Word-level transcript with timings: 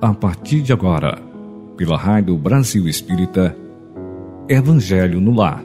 a 0.00 0.14
partir 0.14 0.62
de 0.62 0.72
agora, 0.72 1.18
pela 1.76 1.96
Rádio 1.96 2.36
Brasil 2.36 2.86
Espírita, 2.86 3.56
Evangelho 4.48 5.20
no 5.20 5.34
Lar. 5.34 5.64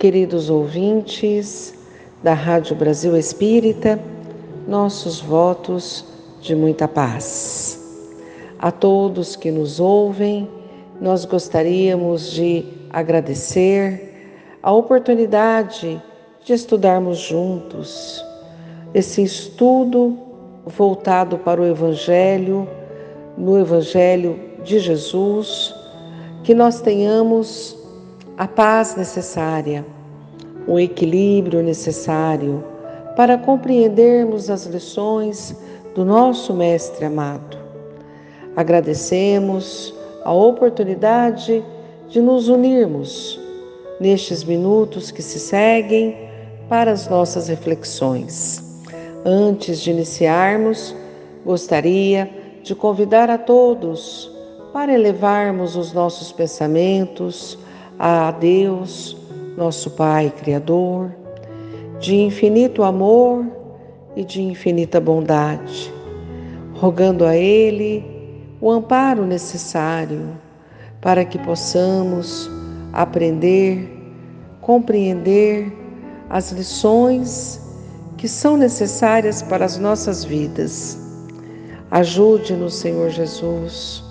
Queridos 0.00 0.50
ouvintes 0.50 1.78
da 2.20 2.34
Rádio 2.34 2.74
Brasil 2.74 3.16
Espírita, 3.16 4.00
nossos 4.66 5.20
votos 5.20 6.04
de 6.40 6.56
muita 6.56 6.88
paz. 6.88 8.10
A 8.58 8.72
todos 8.72 9.36
que 9.36 9.52
nos 9.52 9.78
ouvem, 9.78 10.50
nós 11.00 11.24
gostaríamos 11.24 12.32
de 12.32 12.64
agradecer 12.90 14.58
a 14.60 14.72
oportunidade 14.72 16.02
de 16.48 16.54
estudarmos 16.54 17.18
juntos 17.18 18.24
esse 18.94 19.22
estudo 19.22 20.16
voltado 20.64 21.36
para 21.36 21.60
o 21.60 21.66
Evangelho, 21.66 22.66
no 23.36 23.58
Evangelho 23.58 24.40
de 24.64 24.78
Jesus, 24.78 25.74
que 26.42 26.54
nós 26.54 26.80
tenhamos 26.80 27.76
a 28.38 28.48
paz 28.48 28.96
necessária, 28.96 29.84
o 30.66 30.80
equilíbrio 30.80 31.62
necessário 31.62 32.64
para 33.14 33.36
compreendermos 33.36 34.48
as 34.48 34.64
lições 34.64 35.54
do 35.94 36.02
nosso 36.02 36.54
Mestre 36.54 37.04
amado. 37.04 37.58
Agradecemos 38.56 39.94
a 40.24 40.32
oportunidade 40.32 41.62
de 42.08 42.22
nos 42.22 42.48
unirmos 42.48 43.38
nestes 44.00 44.42
minutos 44.42 45.10
que 45.10 45.20
se 45.20 45.38
seguem 45.38 46.27
para 46.68 46.90
as 46.90 47.08
nossas 47.08 47.48
reflexões. 47.48 48.62
Antes 49.24 49.80
de 49.80 49.90
iniciarmos, 49.90 50.94
gostaria 51.44 52.30
de 52.62 52.74
convidar 52.74 53.30
a 53.30 53.38
todos 53.38 54.30
para 54.72 54.92
elevarmos 54.92 55.76
os 55.76 55.92
nossos 55.92 56.30
pensamentos 56.30 57.58
a 57.98 58.30
Deus, 58.30 59.16
nosso 59.56 59.90
Pai 59.92 60.32
Criador, 60.38 61.10
de 61.98 62.16
infinito 62.16 62.82
amor 62.82 63.46
e 64.14 64.22
de 64.22 64.42
infinita 64.42 65.00
bondade, 65.00 65.92
rogando 66.74 67.24
a 67.24 67.34
Ele 67.36 68.04
o 68.60 68.70
amparo 68.70 69.24
necessário 69.24 70.30
para 71.00 71.24
que 71.24 71.38
possamos 71.38 72.50
aprender, 72.92 73.88
compreender 74.60 75.77
as 76.30 76.52
lições 76.52 77.60
que 78.16 78.28
são 78.28 78.56
necessárias 78.56 79.42
para 79.42 79.64
as 79.64 79.78
nossas 79.78 80.24
vidas. 80.24 80.98
Ajude-nos, 81.90 82.74
Senhor 82.74 83.08
Jesus, 83.10 84.02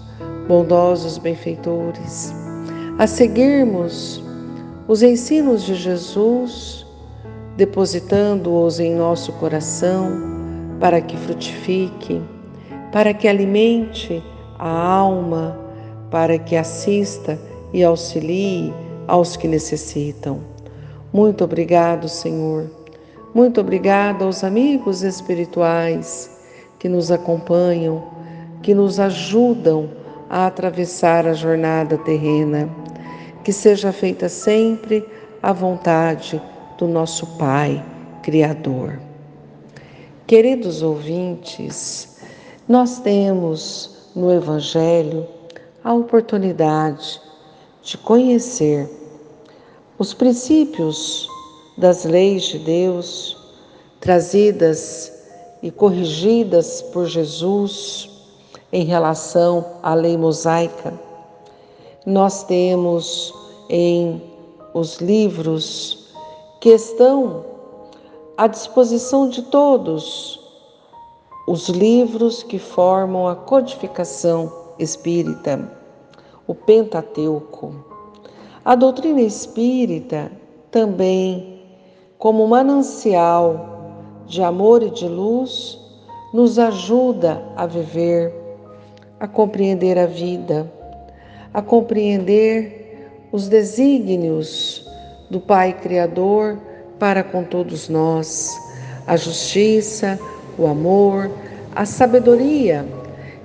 bondosos 0.48 1.18
benfeitores, 1.18 2.34
a 2.98 3.06
seguirmos 3.06 4.24
os 4.88 5.04
ensinos 5.04 5.64
de 5.64 5.76
Jesus, 5.76 6.86
depositando-os 7.58 8.80
em 8.80 8.96
nosso 8.96 9.32
coração 9.34 10.10
para 10.80 11.02
que 11.02 11.18
frutifique, 11.18 12.22
para 12.92 13.14
que 13.14 13.28
alimente 13.28 14.24
a 14.58 14.70
alma, 14.70 15.60
para 16.10 16.40
que 16.40 16.56
assista 16.56 17.38
e 17.74 17.84
auxilie 17.84 18.74
aos 19.08 19.36
que 19.36 19.48
necessitam. 19.48 20.57
Muito 21.18 21.46
obrigado, 21.46 22.08
Senhor. 22.08 22.70
Muito 23.34 23.60
obrigado 23.60 24.24
aos 24.24 24.44
amigos 24.44 25.02
espirituais 25.02 26.30
que 26.78 26.88
nos 26.88 27.10
acompanham, 27.10 28.04
que 28.62 28.76
nos 28.76 29.00
ajudam 29.00 29.90
a 30.30 30.46
atravessar 30.46 31.26
a 31.26 31.34
jornada 31.34 31.98
terrena. 31.98 32.70
Que 33.44 33.52
seja 33.52 33.92
feita 33.92 34.30
sempre 34.30 35.04
a 35.42 35.52
vontade 35.52 36.40
do 36.78 36.88
nosso 36.88 37.26
Pai 37.40 37.84
Criador. 38.22 39.00
Queridos 40.28 40.84
ouvintes, 40.84 42.20
nós 42.70 43.00
temos 43.00 44.12
no 44.16 44.32
Evangelho 44.32 45.26
a 45.84 45.96
oportunidade 45.96 47.20
de 47.82 47.98
conhecer 47.98 48.88
os 50.00 50.14
princípios 50.14 51.28
das 51.78 52.04
leis 52.04 52.44
de 52.44 52.60
Deus, 52.60 53.36
trazidas 54.00 55.12
e 55.62 55.72
corrigidas 55.72 56.82
por 56.82 57.06
Jesus 57.06 58.10
em 58.72 58.84
relação 58.84 59.66
à 59.82 59.94
lei 59.94 60.16
mosaica, 60.16 60.94
nós 62.06 62.44
temos 62.44 63.34
em 63.70 64.22
os 64.74 64.98
livros 64.98 66.14
que 66.62 66.70
estão 66.70 67.44
à 68.38 68.48
disposição 68.48 69.28
de 69.30 69.42
todos 69.44 70.40
os 71.48 71.70
livros 71.70 72.44
que 72.44 72.60
formam 72.60 73.28
a 73.28 73.36
codificação 73.36 74.52
espírita, 74.78 75.72
o 76.46 76.54
Pentateuco. 76.54 77.97
A 78.68 78.76
doutrina 78.76 79.22
espírita 79.22 80.30
também, 80.70 81.62
como 82.18 82.46
manancial 82.46 83.94
de 84.26 84.44
amor 84.44 84.84
e 84.84 84.90
de 84.90 85.08
luz, 85.08 85.80
nos 86.34 86.60
ajuda 86.60 87.42
a 87.56 87.66
viver, 87.66 88.30
a 89.22 89.26
compreender 89.26 89.98
a 89.98 90.06
vida, 90.06 90.70
a 91.54 91.62
compreender 91.62 93.08
os 93.32 93.48
desígnios 93.48 94.86
do 95.30 95.40
Pai 95.40 95.72
Criador 95.72 96.60
para 97.00 97.24
com 97.24 97.46
todos 97.46 97.88
nós, 97.88 98.54
a 99.08 99.16
justiça, 99.16 100.20
o 100.58 100.68
amor, 100.68 101.32
a 101.74 101.86
sabedoria 101.86 102.86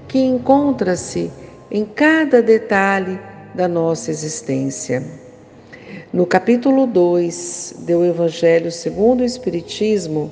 que 0.09 0.19
encontra-se 0.19 1.31
em 1.71 1.85
cada 1.85 2.43
detalhe 2.43 3.21
da 3.55 3.69
nossa 3.69 4.11
existência. 4.11 5.03
No 6.13 6.27
capítulo 6.27 6.87
2 6.87 7.85
do 7.87 8.05
Evangelho 8.05 8.71
segundo 8.71 9.21
o 9.21 9.25
Espiritismo, 9.25 10.31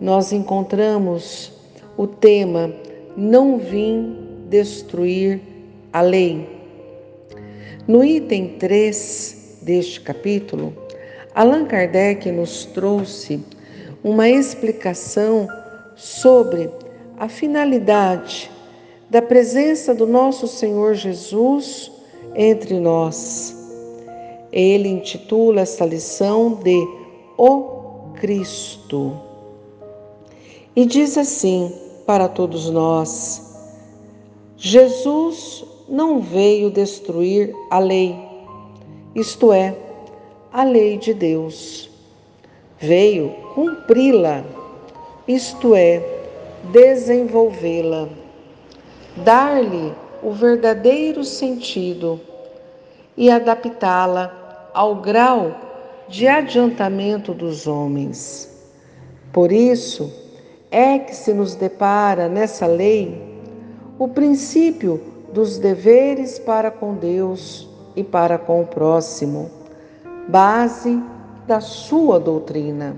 nós 0.00 0.32
encontramos 0.32 1.52
o 1.96 2.06
tema 2.06 2.72
Não 3.16 3.58
vim 3.58 4.46
destruir 4.48 5.40
a 5.92 6.00
lei. 6.00 6.48
No 7.86 8.04
item 8.04 8.56
3 8.58 9.58
deste 9.62 10.00
capítulo, 10.00 10.72
Allan 11.34 11.64
Kardec 11.64 12.30
nos 12.30 12.64
trouxe 12.66 13.40
uma 14.02 14.28
explicação 14.28 15.48
sobre 15.96 16.70
a 17.18 17.28
finalidade 17.28 18.50
da 19.10 19.22
presença 19.22 19.94
do 19.94 20.06
nosso 20.06 20.46
Senhor 20.46 20.94
Jesus 20.94 21.90
entre 22.34 22.78
nós. 22.78 23.54
Ele 24.52 24.88
intitula 24.88 25.62
esta 25.62 25.84
lição 25.84 26.54
de 26.62 26.86
O 27.36 28.12
Cristo. 28.14 29.12
E 30.76 30.84
diz 30.86 31.16
assim 31.18 31.72
para 32.06 32.28
todos 32.28 32.70
nós: 32.70 33.54
Jesus 34.56 35.64
não 35.88 36.20
veio 36.20 36.70
destruir 36.70 37.54
a 37.70 37.78
lei, 37.78 38.16
isto 39.14 39.52
é, 39.52 39.76
a 40.52 40.64
lei 40.64 40.96
de 40.96 41.12
Deus. 41.12 41.90
Veio 42.78 43.30
cumpri-la, 43.54 44.44
isto 45.28 45.74
é, 45.74 46.02
desenvolvê-la, 46.72 48.08
dar-lhe 49.16 49.92
o 50.24 50.32
verdadeiro 50.32 51.22
sentido 51.22 52.18
e 53.14 53.30
adaptá-la 53.30 54.70
ao 54.72 54.96
grau 54.96 55.54
de 56.08 56.26
adiantamento 56.26 57.34
dos 57.34 57.66
homens. 57.66 58.50
Por 59.32 59.52
isso 59.52 60.10
é 60.70 60.98
que 60.98 61.14
se 61.14 61.34
nos 61.34 61.54
depara 61.54 62.26
nessa 62.26 62.66
lei 62.66 63.22
o 63.98 64.08
princípio 64.08 65.00
dos 65.30 65.58
deveres 65.58 66.38
para 66.38 66.70
com 66.70 66.94
Deus 66.94 67.68
e 67.94 68.02
para 68.02 68.38
com 68.38 68.62
o 68.62 68.66
próximo, 68.66 69.50
base 70.26 71.00
da 71.46 71.60
sua 71.60 72.18
doutrina. 72.18 72.96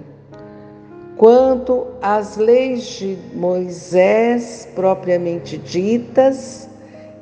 Quanto 1.17 1.87
às 2.01 2.37
leis 2.37 2.85
de 2.85 3.19
Moisés 3.35 4.69
propriamente 4.75 5.59
ditas, 5.59 6.69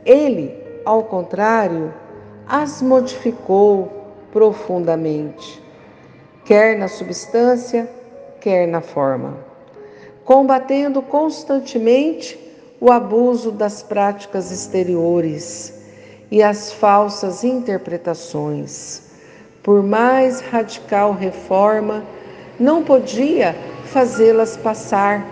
ele, 0.04 0.54
ao 0.84 1.04
contrário, 1.04 1.92
as 2.46 2.82
modificou 2.82 4.04
profundamente, 4.32 5.62
quer 6.44 6.76
na 6.78 6.88
substância, 6.88 7.88
quer 8.40 8.66
na 8.66 8.80
forma, 8.80 9.38
combatendo 10.24 11.00
constantemente 11.00 12.38
o 12.80 12.90
abuso 12.90 13.50
das 13.50 13.82
práticas 13.82 14.50
exteriores 14.50 15.72
e 16.30 16.42
as 16.42 16.72
falsas 16.72 17.44
interpretações. 17.44 19.02
Por 19.62 19.82
mais 19.82 20.40
radical 20.40 21.12
reforma, 21.12 22.04
não 22.60 22.82
podia 22.82 23.56
fazê-las 23.86 24.56
passar 24.56 25.24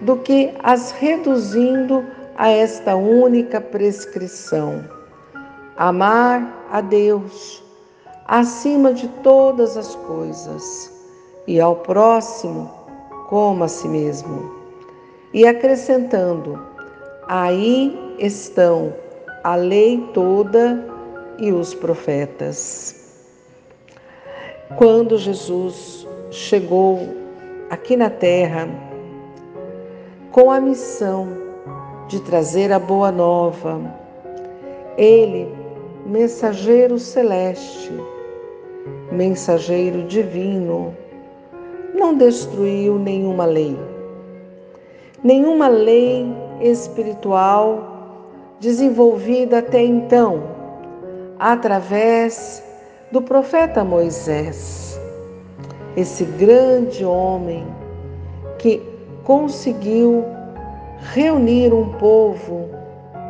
do 0.00 0.16
que 0.16 0.54
as 0.62 0.92
reduzindo 0.92 2.04
a 2.38 2.48
esta 2.48 2.94
única 2.94 3.60
prescrição: 3.60 4.84
amar 5.76 6.66
a 6.70 6.80
Deus 6.80 7.62
acima 8.26 8.94
de 8.94 9.08
todas 9.24 9.76
as 9.76 9.96
coisas 9.96 10.92
e 11.48 11.60
ao 11.60 11.76
próximo 11.76 12.70
como 13.28 13.64
a 13.64 13.68
si 13.68 13.88
mesmo. 13.88 14.54
E 15.34 15.44
acrescentando: 15.46 16.64
aí 17.26 18.14
estão 18.20 18.94
a 19.42 19.56
lei 19.56 20.08
toda 20.14 20.86
e 21.38 21.50
os 21.50 21.74
profetas. 21.74 22.94
Quando 24.76 25.18
Jesus 25.18 26.06
chegou 26.30 27.00
aqui 27.68 27.96
na 27.96 28.10
terra 28.10 28.68
com 30.30 30.52
a 30.52 30.60
missão 30.60 31.47
de 32.08 32.20
trazer 32.20 32.72
a 32.72 32.78
boa 32.78 33.12
nova, 33.12 33.80
ele, 34.96 35.54
mensageiro 36.06 36.98
celeste, 36.98 37.92
mensageiro 39.12 40.02
divino, 40.04 40.96
não 41.94 42.16
destruiu 42.16 42.98
nenhuma 42.98 43.44
lei, 43.44 43.78
nenhuma 45.22 45.68
lei 45.68 46.26
espiritual 46.62 47.98
desenvolvida 48.58 49.58
até 49.58 49.84
então 49.84 50.42
através 51.38 52.64
do 53.12 53.22
profeta 53.22 53.84
Moisés, 53.84 54.98
esse 55.96 56.24
grande 56.24 57.04
homem 57.04 57.66
que 58.58 58.82
conseguiu 59.24 60.24
reunir 61.00 61.72
um 61.72 61.92
povo 61.94 62.68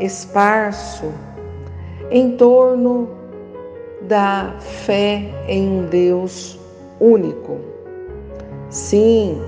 esparso 0.00 1.12
em 2.10 2.36
torno 2.36 3.08
da 4.02 4.54
fé 4.58 5.30
em 5.46 5.68
um 5.68 5.86
Deus 5.86 6.58
único. 7.00 7.58
Sim, 8.70 9.40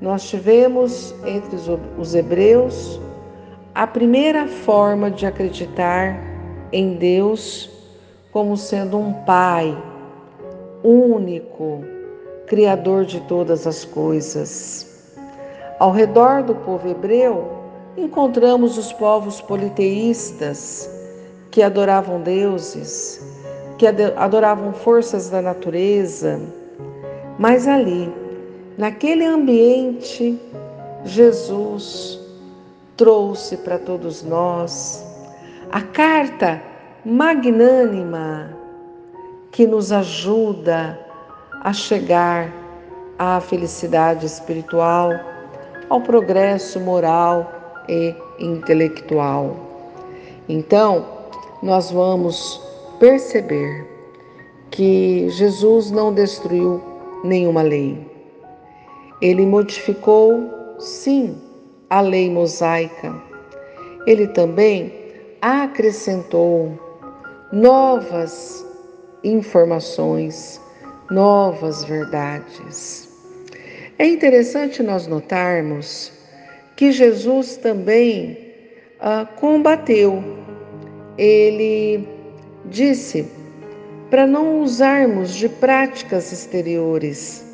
nós 0.00 0.28
tivemos 0.28 1.14
entre 1.24 1.56
os 1.98 2.14
hebreus 2.14 3.00
a 3.74 3.86
primeira 3.86 4.46
forma 4.46 5.10
de 5.10 5.26
acreditar 5.26 6.16
em 6.72 6.94
Deus 6.94 7.70
como 8.32 8.56
sendo 8.56 8.98
um 8.98 9.12
Pai 9.12 9.76
único, 10.82 11.82
Criador 12.46 13.04
de 13.04 13.20
todas 13.22 13.66
as 13.66 13.84
coisas. 13.84 14.93
Ao 15.84 15.90
redor 15.90 16.42
do 16.42 16.54
povo 16.54 16.88
hebreu, 16.88 17.46
encontramos 17.94 18.78
os 18.78 18.90
povos 18.90 19.42
politeístas 19.42 20.88
que 21.50 21.62
adoravam 21.62 22.22
deuses, 22.22 23.22
que 23.76 23.86
adoravam 23.86 24.72
forças 24.72 25.28
da 25.28 25.42
natureza, 25.42 26.40
mas 27.38 27.68
ali, 27.68 28.10
naquele 28.78 29.26
ambiente, 29.26 30.40
Jesus 31.04 32.18
trouxe 32.96 33.58
para 33.58 33.78
todos 33.78 34.22
nós 34.22 35.04
a 35.70 35.82
carta 35.82 36.62
magnânima 37.04 38.56
que 39.52 39.66
nos 39.66 39.92
ajuda 39.92 40.98
a 41.60 41.74
chegar 41.74 42.50
à 43.18 43.38
felicidade 43.38 44.24
espiritual, 44.24 45.33
ao 45.88 46.00
progresso 46.00 46.80
moral 46.80 47.50
e 47.88 48.14
intelectual. 48.38 49.56
Então, 50.48 51.06
nós 51.62 51.90
vamos 51.90 52.60
perceber 52.98 53.86
que 54.70 55.28
Jesus 55.30 55.90
não 55.90 56.12
destruiu 56.12 56.82
nenhuma 57.22 57.62
lei. 57.62 58.06
Ele 59.22 59.46
modificou, 59.46 60.76
sim, 60.78 61.40
a 61.88 62.00
lei 62.00 62.30
mosaica. 62.30 63.14
Ele 64.06 64.26
também 64.28 64.92
acrescentou 65.40 66.78
novas 67.52 68.66
informações, 69.22 70.60
novas 71.10 71.84
verdades. 71.84 73.03
É 73.98 74.06
interessante 74.06 74.82
nós 74.82 75.06
notarmos 75.06 76.12
que 76.74 76.90
Jesus 76.90 77.56
também 77.56 78.38
ah, 79.00 79.26
combateu. 79.36 80.22
Ele 81.16 82.08
disse 82.66 83.24
para 84.10 84.26
não 84.26 84.62
usarmos 84.62 85.34
de 85.34 85.48
práticas 85.48 86.32
exteriores, 86.32 87.44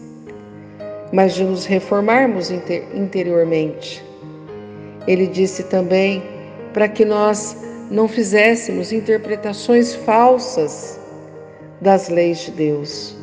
mas 1.13 1.35
de 1.35 1.45
nos 1.45 1.67
reformarmos 1.67 2.51
inter 2.51 2.85
interiormente. 2.95 4.03
Ele 5.07 5.27
disse 5.27 5.65
também 5.65 6.23
para 6.73 6.89
que 6.89 7.05
nós 7.05 7.57
não 7.91 8.07
fizéssemos 8.07 8.93
interpretações 8.93 9.95
falsas 9.95 10.99
das 11.81 12.09
leis 12.09 12.39
de 12.41 12.51
Deus, 12.53 13.17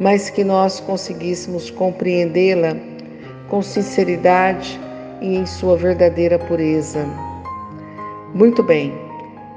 mas 0.00 0.30
que 0.30 0.42
nós 0.42 0.80
conseguíssemos 0.80 1.70
compreendê-la 1.70 2.76
com 3.48 3.62
sinceridade 3.62 4.78
e 5.20 5.36
em 5.36 5.46
sua 5.46 5.76
verdadeira 5.76 6.38
pureza. 6.38 7.06
Muito 8.34 8.62
bem, 8.62 8.92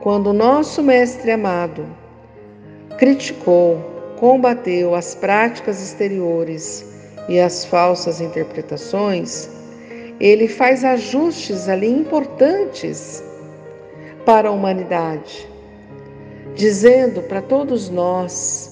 quando 0.02 0.28
o 0.28 0.34
nosso 0.34 0.84
Mestre 0.84 1.32
amado 1.32 1.86
criticou, 2.98 3.80
combateu 4.20 4.96
as 4.96 5.16
práticas 5.16 5.82
exteriores 5.82 6.86
e 7.28 7.40
as 7.40 7.66
falsas 7.66 8.22
interpretações, 8.22 9.50
ele 10.20 10.48
faz 10.48 10.84
ajustes 10.84 11.70
ali 11.70 11.90
importantes 11.90 13.24
para 14.26 14.50
a 14.50 14.52
humanidade, 14.52 15.48
dizendo 16.56 17.22
para 17.24 17.42
todos 17.42 17.90
nós 17.90 18.67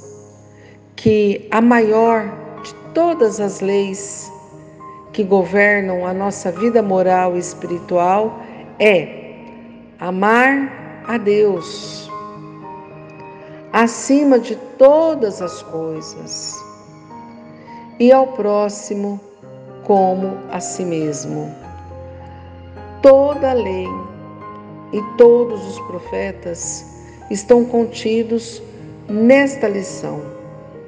que 0.96 1.48
a 1.52 1.62
maior 1.62 2.24
de 2.64 2.74
todas 2.94 3.40
as 3.40 3.62
leis 3.62 4.32
que 5.14 5.24
governam 5.24 6.06
a 6.06 6.14
nossa 6.14 6.52
vida 6.52 6.82
moral 6.82 7.36
e 7.36 7.40
espiritual 7.40 8.40
é 8.80 9.34
amar 10.00 11.04
a 11.08 11.18
Deus 11.18 12.10
acima 13.76 14.40
de 14.40 14.56
todas 14.78 15.42
as 15.42 15.62
coisas 15.64 16.56
e 18.00 18.10
ao 18.10 18.28
próximo 18.28 19.20
como 19.84 20.38
a 20.50 20.62
si 20.62 20.84
mesmo. 20.86 21.54
Toda 23.02 23.52
a 23.52 23.54
lei 23.54 23.88
e 24.94 25.02
todos 25.18 25.62
os 25.68 25.80
profetas 25.88 26.86
estão 27.30 27.66
contidos 27.66 28.62
nesta 29.10 29.68
lição, 29.68 30.22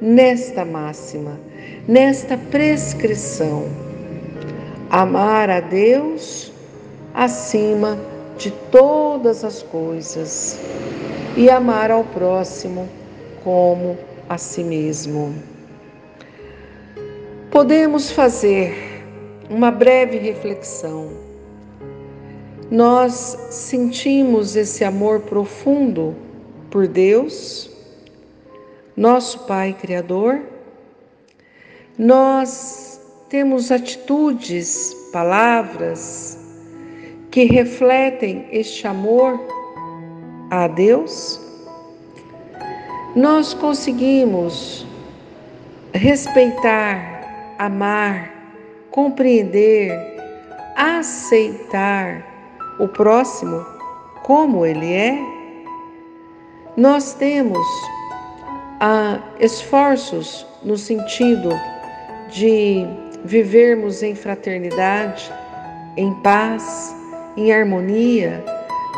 nesta 0.02 0.64
máxima, 0.64 1.40
nesta 1.88 2.38
prescrição. 2.38 3.66
Amar 4.90 5.50
a 5.50 5.60
Deus 5.60 6.52
acima 7.14 7.98
de 8.38 8.52
todas 8.72 9.44
as 9.44 9.64
coisas 9.64 10.60
e 11.36 11.50
amar 11.50 11.92
ao 11.92 12.04
próximo 12.04 12.88
como 13.44 13.98
a 14.30 14.38
si 14.38 14.64
mesmo. 14.64 15.34
Podemos 17.52 18.12
fazer 18.12 19.04
uma 19.50 19.72
breve 19.72 20.18
reflexão. 20.18 21.10
Nós 22.70 23.38
sentimos 23.50 24.56
esse 24.56 24.84
amor 24.84 25.22
profundo 25.22 26.14
por 26.70 26.88
Deus, 26.88 27.70
nosso 28.98 29.46
Pai 29.46 29.74
Criador. 29.80 30.42
Nós 31.98 33.00
temos 33.30 33.72
atitudes, 33.72 34.94
palavras 35.14 36.38
que 37.32 37.46
refletem 37.46 38.48
este 38.52 38.86
amor 38.88 39.40
a 40.52 40.68
Deus. 40.68 41.40
Nós 43.16 43.54
conseguimos 43.54 44.86
respeitar 45.94 47.56
amar 47.58 48.38
compreender, 48.98 49.92
aceitar 50.76 52.26
o 52.80 52.88
próximo 52.88 53.64
como 54.24 54.66
ele 54.66 54.92
é? 54.92 55.20
Nós 56.76 57.14
temos 57.14 57.64
ah, 58.80 59.20
esforços 59.40 60.46
no 60.64 60.78
sentido 60.78 61.50
de 62.30 62.86
vivermos 63.24 64.04
em 64.04 64.14
fraternidade, 64.16 65.32
em 65.96 66.14
paz, 66.22 66.96
em 67.36 67.52
harmonia 67.52 68.44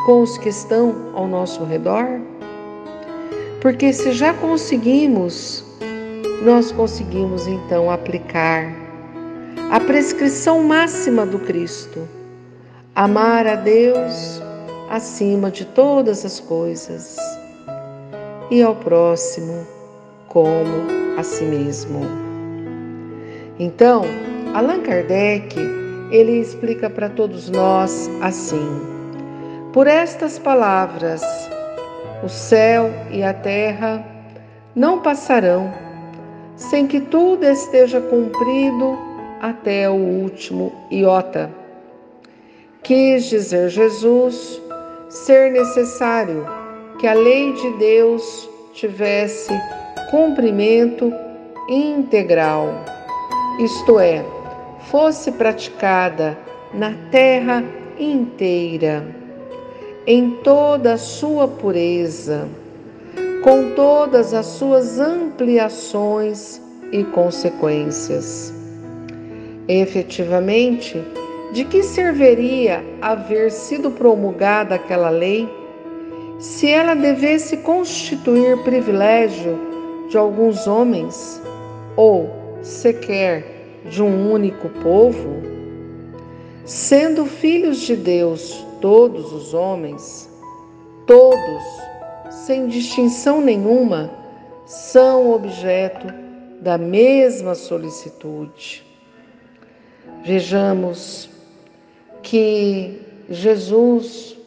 com 0.05 0.21
os 0.21 0.37
que 0.37 0.49
estão 0.49 1.11
ao 1.13 1.27
nosso 1.27 1.63
redor? 1.63 2.19
Porque 3.61 3.91
se 3.91 4.11
já 4.11 4.33
conseguimos, 4.33 5.63
nós 6.43 6.71
conseguimos 6.71 7.47
então 7.47 7.91
aplicar 7.91 8.73
a 9.69 9.79
prescrição 9.79 10.63
máxima 10.63 11.25
do 11.25 11.39
Cristo: 11.39 12.07
amar 12.95 13.45
a 13.45 13.55
Deus 13.55 14.41
acima 14.89 15.51
de 15.51 15.65
todas 15.65 16.25
as 16.25 16.39
coisas 16.39 17.38
e 18.51 18.61
ao 18.61 18.75
próximo 18.75 19.65
como 20.27 20.87
a 21.17 21.23
si 21.23 21.43
mesmo. 21.43 22.01
Então, 23.59 24.03
Allan 24.53 24.81
Kardec, 24.81 25.55
ele 26.11 26.39
explica 26.39 26.89
para 26.89 27.09
todos 27.09 27.49
nós 27.49 28.09
assim: 28.21 28.69
Por 29.73 29.87
estas 29.87 30.39
palavras, 30.39 31.21
o 32.23 32.29
céu 32.29 32.89
e 33.11 33.23
a 33.23 33.33
terra 33.33 34.05
não 34.75 35.01
passarão 35.01 35.71
sem 36.55 36.87
que 36.87 36.99
tudo 36.99 37.45
esteja 37.45 38.01
cumprido 38.01 38.97
até 39.41 39.89
o 39.89 39.93
último 39.93 40.71
iota. 40.91 41.49
Quis 42.83 43.25
dizer 43.25 43.69
Jesus 43.69 44.61
ser 45.09 45.51
necessário 45.51 46.45
que 46.99 47.07
a 47.07 47.13
lei 47.13 47.53
de 47.53 47.71
Deus 47.77 48.49
tivesse 48.73 49.53
cumprimento 50.11 51.13
integral, 51.69 52.73
isto 53.57 53.97
é, 53.99 54.23
fosse 54.91 55.31
praticada 55.31 56.37
na 56.73 56.93
terra 57.09 57.63
inteira, 57.97 59.05
em 60.05 60.31
toda 60.43 60.93
a 60.93 60.97
sua 60.97 61.47
pureza, 61.47 62.49
com 63.43 63.71
todas 63.75 64.33
as 64.33 64.47
suas 64.47 64.99
ampliações 64.99 66.61
e 66.91 67.03
consequências. 67.05 68.53
Efetivamente, 69.69 71.01
de 71.53 71.63
que 71.63 71.81
serviria 71.81 72.83
haver 73.01 73.51
sido 73.51 73.89
promulgada 73.89 74.75
aquela 74.75 75.09
lei 75.09 75.58
se 76.39 76.69
ela 76.69 76.95
devesse 76.95 77.57
constituir 77.57 78.63
privilégio 78.63 79.59
de 80.09 80.17
alguns 80.17 80.65
homens 80.67 81.41
ou 81.97 82.29
sequer 82.61 83.81
de 83.85 84.01
um 84.01 84.31
único 84.31 84.69
povo? 84.81 85.41
Sendo 86.63 87.25
filhos 87.25 87.81
de 87.81 87.95
Deus 87.95 88.65
todos 88.79 89.33
os 89.33 89.53
homens, 89.53 90.29
todos, 91.05 91.63
sem 92.29 92.67
distinção 92.67 93.41
nenhuma, 93.41 94.09
são 94.65 95.33
objeto 95.33 96.07
da 96.61 96.77
mesma 96.77 97.53
solicitude. 97.53 98.85
Vejamos 100.23 101.29
que 102.21 103.01
Jesus 103.29 104.38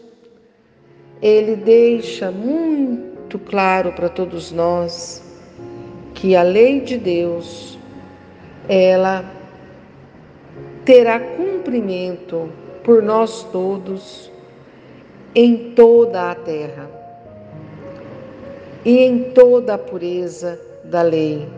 ele 1.22 1.54
deixa 1.54 2.32
muito 2.32 3.38
claro 3.38 3.92
para 3.92 4.08
todos 4.08 4.50
nós 4.50 5.22
que 6.14 6.34
a 6.34 6.42
lei 6.42 6.80
de 6.80 6.98
Deus 6.98 7.78
ela 8.68 9.24
terá 10.84 11.20
cumprimento 11.20 12.50
por 12.82 13.00
nós 13.00 13.44
todos 13.52 14.32
em 15.32 15.72
toda 15.74 16.32
a 16.32 16.34
terra 16.34 16.90
e 18.84 18.98
em 18.98 19.30
toda 19.30 19.74
a 19.74 19.78
pureza 19.78 20.60
da 20.84 21.02
lei, 21.02 21.48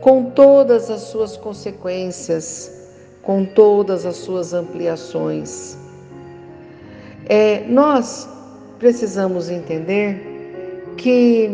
com 0.00 0.30
todas 0.30 0.90
as 0.90 1.02
suas 1.02 1.36
consequências, 1.36 2.88
com 3.22 3.44
todas 3.44 4.06
as 4.06 4.16
suas 4.16 4.54
ampliações. 4.54 5.76
É, 7.28 7.60
nós 7.68 8.26
precisamos 8.80 9.50
entender 9.50 10.92
que 10.96 11.50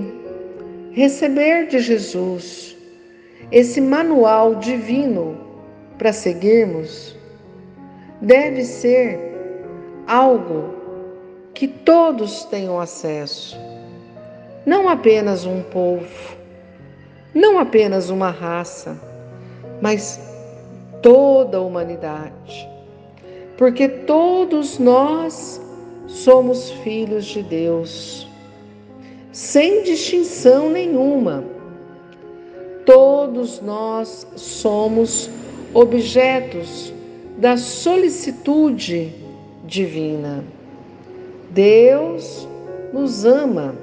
receber 0.92 1.66
de 1.66 1.80
Jesus 1.80 2.76
esse 3.50 3.80
manual 3.80 4.54
divino 4.54 5.36
para 5.98 6.12
seguirmos 6.12 7.16
deve 8.20 8.64
ser 8.64 9.18
algo 10.06 10.74
que 11.52 11.66
todos 11.66 12.44
tenham 12.44 12.78
acesso, 12.78 13.58
não 14.64 14.88
apenas 14.88 15.44
um 15.44 15.62
povo, 15.62 16.36
não 17.34 17.58
apenas 17.58 18.08
uma 18.08 18.30
raça, 18.30 18.96
mas 19.80 20.20
toda 21.02 21.58
a 21.58 21.60
humanidade. 21.60 22.68
Porque 23.56 23.88
todos 23.88 24.78
nós 24.78 25.60
somos 26.06 26.70
filhos 26.70 27.24
de 27.24 27.42
Deus, 27.42 28.28
sem 29.32 29.82
distinção 29.82 30.70
nenhuma. 30.70 31.44
Todos 32.84 33.60
nós 33.60 34.26
somos 34.36 35.28
objetos 35.74 36.92
da 37.38 37.56
solicitude 37.56 39.12
divina. 39.64 40.44
Deus 41.50 42.46
nos 42.92 43.24
ama, 43.24 43.74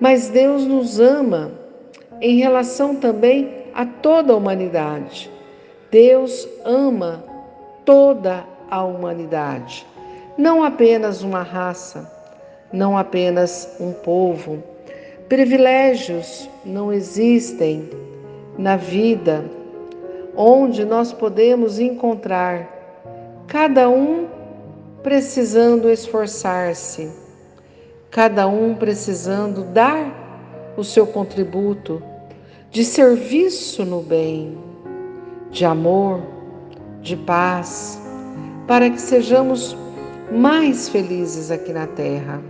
mas 0.00 0.28
Deus 0.28 0.64
nos 0.64 0.98
ama 0.98 1.52
em 2.20 2.38
relação 2.38 2.96
também 2.96 3.66
a 3.74 3.84
toda 3.84 4.32
a 4.32 4.36
humanidade. 4.36 5.30
Deus 5.90 6.48
ama 6.64 7.22
toda 7.84 8.44
a 8.70 8.84
humanidade 8.84 9.86
não 10.36 10.62
apenas 10.62 11.22
uma 11.22 11.42
raça, 11.42 12.10
não 12.72 12.96
apenas 12.96 13.68
um 13.80 13.92
povo. 13.92 14.62
Privilégios 15.28 16.48
não 16.64 16.92
existem 16.92 17.88
na 18.58 18.76
vida 18.76 19.44
onde 20.36 20.84
nós 20.84 21.12
podemos 21.12 21.78
encontrar 21.78 22.68
cada 23.46 23.88
um 23.88 24.28
precisando 25.02 25.90
esforçar-se, 25.90 27.10
cada 28.10 28.46
um 28.46 28.74
precisando 28.74 29.64
dar 29.64 30.72
o 30.76 30.84
seu 30.84 31.06
contributo 31.06 32.02
de 32.70 32.84
serviço 32.84 33.84
no 33.84 34.02
bem, 34.02 34.56
de 35.50 35.64
amor, 35.64 36.20
de 37.02 37.16
paz, 37.16 38.00
para 38.66 38.88
que 38.88 39.00
sejamos 39.00 39.76
mais 40.32 40.88
felizes 40.88 41.50
aqui 41.50 41.72
na 41.72 41.86
Terra. 41.86 42.42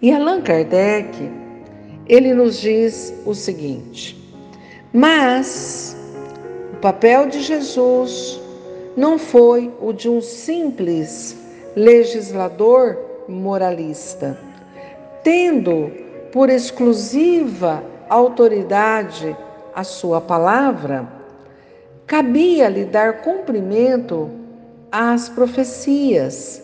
E 0.00 0.12
Allan 0.12 0.42
Kardec, 0.42 1.30
ele 2.06 2.34
nos 2.34 2.60
diz 2.60 3.14
o 3.24 3.34
seguinte: 3.34 4.16
mas 4.92 5.96
o 6.72 6.76
papel 6.76 7.26
de 7.26 7.40
Jesus 7.40 8.40
não 8.96 9.18
foi 9.18 9.72
o 9.80 9.92
de 9.92 10.08
um 10.08 10.20
simples 10.20 11.36
legislador 11.76 12.98
moralista, 13.28 14.38
tendo 15.22 15.90
por 16.32 16.48
exclusiva 16.48 17.82
autoridade 18.08 19.36
a 19.74 19.84
sua 19.84 20.20
palavra, 20.20 21.06
cabia-lhe 22.06 22.84
dar 22.84 23.22
cumprimento 23.22 24.30
às 24.90 25.28
profecias 25.28 26.62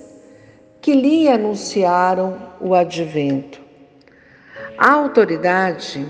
que 0.80 0.94
lhe 0.94 1.28
anunciaram 1.28 2.36
o 2.60 2.74
advento. 2.74 3.60
A 4.76 4.92
autoridade 4.92 6.06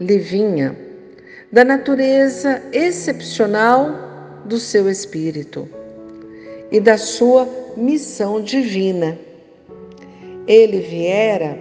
lhe 0.00 0.18
vinha 0.18 0.76
da 1.52 1.64
natureza 1.64 2.62
excepcional 2.72 3.90
do 4.44 4.58
seu 4.58 4.90
espírito 4.90 5.68
e 6.70 6.80
da 6.80 6.96
sua 6.96 7.48
missão 7.76 8.40
divina. 8.40 9.18
Ele 10.46 10.80
viera 10.80 11.56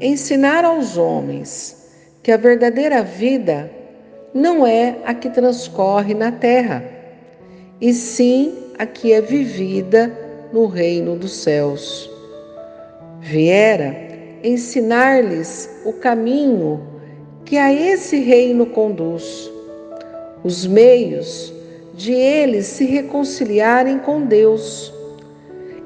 ensinar 0.00 0.64
aos 0.64 0.96
homens 0.96 1.90
que 2.22 2.30
a 2.30 2.36
verdadeira 2.36 3.02
vida 3.02 3.70
não 4.34 4.66
é 4.66 4.98
a 5.04 5.14
que 5.14 5.28
transcorre 5.30 6.14
na 6.14 6.30
terra, 6.30 6.84
e 7.80 7.92
sim 7.92 8.61
a 8.78 8.86
que 8.86 9.12
é 9.12 9.20
vivida 9.20 10.12
no 10.52 10.66
reino 10.66 11.16
dos 11.16 11.32
céus. 11.32 12.10
Viera 13.20 13.94
ensinar-lhes 14.42 15.70
o 15.84 15.92
caminho 15.92 16.82
que 17.44 17.56
a 17.56 17.72
esse 17.72 18.18
reino 18.18 18.66
conduz, 18.66 19.50
os 20.42 20.66
meios 20.66 21.52
de 21.94 22.12
eles 22.12 22.66
se 22.66 22.84
reconciliarem 22.84 23.98
com 23.98 24.22
Deus 24.22 24.92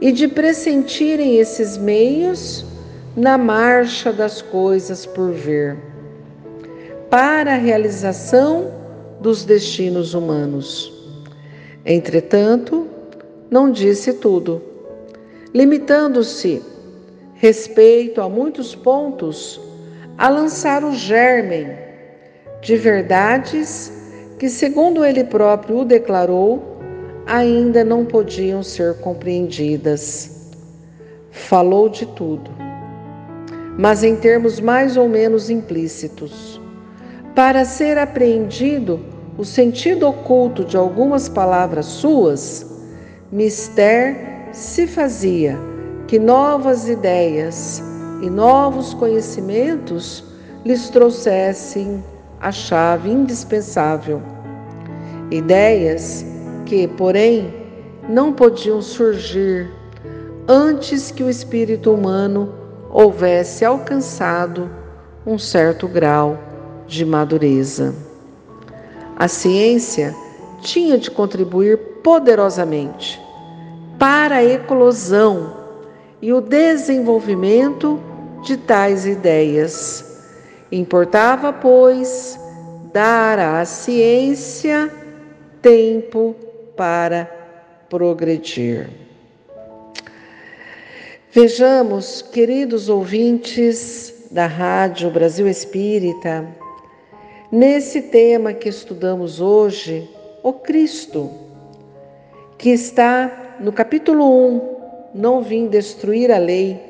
e 0.01 0.13
de 0.13 0.29
pressentirem 0.29 1.39
esses 1.39 1.77
meios 1.77 2.65
na 3.17 3.37
marcha 3.37 4.13
das 4.13 4.43
coisas 4.43 5.07
por 5.07 5.33
vir, 5.33 5.77
para 7.11 7.55
a 7.55 7.57
realização 7.57 8.73
dos 9.21 9.45
destinos 9.45 10.15
humanos. 10.15 10.96
Entretanto, 11.89 12.89
não 13.49 13.71
disse 13.71 14.15
tudo, 14.15 14.61
limitando-se, 15.55 16.61
respeito 17.35 18.21
a 18.21 18.29
muitos 18.29 18.75
pontos, 18.75 19.61
a 20.19 20.29
lançar 20.29 20.83
o 20.83 20.93
germen 20.93 21.69
de 22.61 22.77
verdades 22.77 23.93
que, 24.37 24.49
segundo 24.49 25.05
ele 25.05 25.23
próprio 25.23 25.79
o 25.79 25.85
declarou, 25.85 26.77
ainda 27.25 27.85
não 27.85 28.05
podiam 28.05 28.65
ser 28.65 28.95
compreendidas. 28.99 30.51
Falou 31.31 31.89
de 31.89 32.05
tudo, 32.05 32.51
mas 33.79 34.03
em 34.03 34.17
termos 34.17 34.59
mais 34.59 34.97
ou 34.97 35.09
menos 35.09 35.51
implícitos. 35.51 36.61
Para 37.33 37.65
ser 37.65 37.97
apreendido 37.97 38.99
o 39.39 39.45
sentido 39.45 40.09
oculto 40.09 40.65
de 40.65 40.77
algumas 40.77 41.29
palavras 41.29 41.87
suas, 41.87 42.67
mister 43.31 44.49
se 44.53 44.87
fazia 44.87 45.59
que 46.07 46.19
novas 46.19 46.89
ideias 46.89 47.83
e 48.23 48.31
novos 48.31 48.95
conhecimentos 48.95 50.25
lhes 50.65 50.89
trouxessem 50.89 52.03
a 52.41 52.51
chave 52.51 53.11
indispensável. 53.11 54.23
Ideias 55.31 56.25
que, 56.65 56.89
porém, 56.89 57.53
não 58.09 58.33
podiam 58.33 58.81
surgir 58.81 59.69
antes 60.49 61.11
que 61.11 61.23
o 61.23 61.29
espírito 61.29 61.93
humano 61.93 62.55
houvesse 62.91 63.65
alcançado 63.65 64.71
um 65.27 65.39
certo 65.39 65.89
grau 65.89 66.39
de 66.87 67.05
madureza. 67.05 68.06
A 69.17 69.29
ciência 69.29 70.15
tinha 70.61 70.99
de 70.99 71.11
contribuir 71.11 71.79
poderosamente 72.03 73.19
para 73.99 74.37
a 74.37 74.45
eclosão 74.45 75.57
e 76.21 76.33
o 76.35 76.41
desenvolvimento 76.41 77.99
de 78.45 78.59
tais 78.59 79.07
ideias. 79.07 80.21
Importava, 80.71 81.51
pois, 81.51 82.39
dar 82.93 83.39
à 83.39 83.65
ciência 83.65 84.93
tempo 85.63 86.37
para 86.77 87.25
progredir. 87.89 88.91
Vejamos, 91.33 92.21
queridos 92.21 92.89
ouvintes 92.89 94.15
da 94.31 94.47
Rádio 94.47 95.11
Brasil 95.11 95.49
Espírita, 95.49 96.47
nesse 97.51 98.03
tema 98.03 98.53
que 98.53 98.69
estudamos 98.69 99.41
hoje, 99.41 100.11
o 100.43 100.53
Cristo, 100.53 101.31
que 102.59 102.71
está 102.71 103.57
no 103.61 103.73
capítulo 103.73 104.25
1, 104.49 104.77
Não 105.15 105.43
Vim 105.43 105.67
Destruir 105.67 106.31
a 106.31 106.39
Lei, 106.39 106.81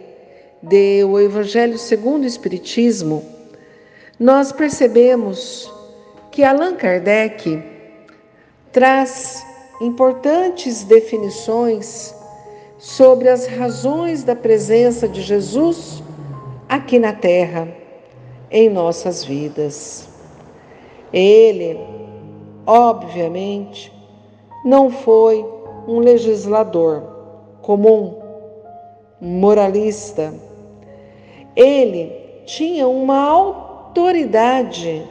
de 0.63 1.05
O 1.05 1.21
Evangelho 1.21 1.79
segundo 1.79 2.25
o 2.25 2.27
Espiritismo, 2.27 3.23
nós 4.19 4.51
percebemos 4.51 5.71
que 6.33 6.43
Allan 6.43 6.75
Kardec 6.75 7.63
traz 8.73 9.45
importantes 9.81 10.85
definições 10.85 12.15
sobre 12.79 13.29
as 13.29 13.47
razões 13.47 14.23
da 14.23 14.35
presença 14.35 15.09
de 15.09 15.23
Jesus 15.23 16.03
aqui 16.69 16.99
na 16.99 17.13
Terra, 17.13 17.69
em 18.51 18.69
nossas 18.69 19.25
vidas. 19.25 20.16
Ele, 21.13 21.79
obviamente, 22.67 23.93
não 24.65 24.91
foi 24.91 25.45
um 25.87 25.99
legislador 26.01 27.03
comum, 27.63 28.15
moralista. 29.21 30.35
Ele 31.55 32.13
tinha 32.45 32.87
uma 32.89 33.29
autoridade 33.29 35.03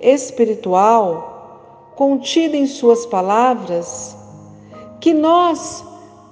espiritual 0.00 1.92
contida 1.96 2.56
em 2.56 2.66
Suas 2.66 3.04
palavras, 3.06 4.16
que 5.00 5.12
nós 5.12 5.84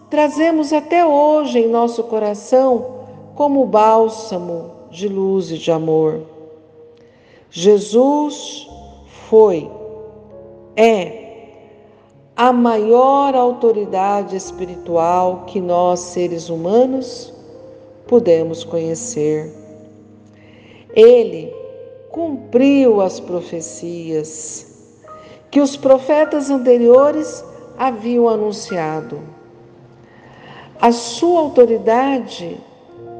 trazemos 0.09 0.73
até 0.73 1.05
hoje 1.05 1.59
em 1.59 1.69
nosso 1.69 2.05
coração 2.05 2.97
como 3.35 3.67
bálsamo 3.67 4.71
de 4.91 5.09
luz 5.09 5.51
e 5.51 5.59
de 5.59 5.71
amor. 5.71 6.23
Jesus 7.51 8.69
foi, 9.29 9.71
é 10.77 11.25
a 12.37 12.53
maior 12.53 13.35
autoridade 13.35 14.37
espiritual 14.37 15.45
que 15.47 15.61
nós, 15.61 16.01
seres 16.01 16.49
humanos, 16.49 17.33
pudemos 18.07 18.63
conhecer. 18.63 19.51
Ele 20.95 21.53
cumpriu 22.11 23.01
as 23.01 23.19
profecias 23.19 24.95
que 25.51 25.61
os 25.61 25.77
profetas 25.77 26.51
anteriores 26.51 27.45
haviam 27.79 28.29
anunciado. 28.29 29.21
A 30.81 30.93
sua 30.93 31.41
autoridade 31.41 32.61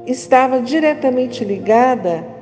estava 0.07 0.61
diretamente 0.61 1.45
ligada 1.45 2.36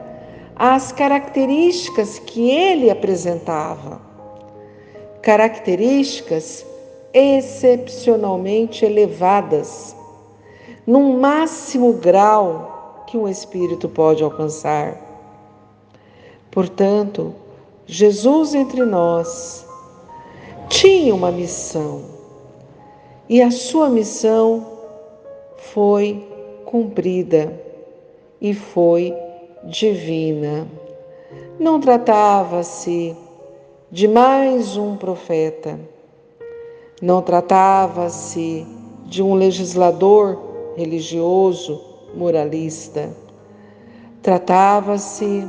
às 0.57 0.93
características 0.93 2.19
que 2.19 2.51
ele 2.51 2.91
apresentava. 2.91 4.01
Características 5.23 6.65
excepcionalmente 7.13 8.85
elevadas, 8.85 9.95
num 10.87 11.19
máximo 11.21 11.93
grau 11.93 13.05
que 13.07 13.17
um 13.17 13.29
espírito 13.29 13.89
pode 13.89 14.23
alcançar. 14.23 15.01
Portanto, 16.51 17.35
Jesus 17.87 18.55
entre 18.55 18.85
nós 18.85 19.65
tinha 20.69 21.15
uma 21.15 21.31
missão 21.31 22.03
e 23.29 23.41
a 23.41 23.51
sua 23.51 23.89
missão 23.89 24.67
foi 25.57 26.27
cumprida 26.65 27.61
e 28.41 28.53
foi 28.53 29.15
divina. 29.67 30.67
Não 31.59 31.81
tratava-se 31.81 33.17
de 33.91 34.09
mais 34.09 34.77
um 34.77 34.97
profeta, 34.97 35.79
não 37.01 37.23
tratava-se 37.23 38.67
de 39.07 39.23
um 39.23 39.35
legislador 39.35 40.39
religioso, 40.77 41.81
moralista. 42.15 43.11
Tratava-se 44.23 45.47